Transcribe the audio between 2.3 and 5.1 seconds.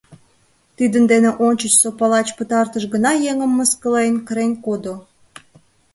пытартыш гана еҥым мыскылен, кырен кодо.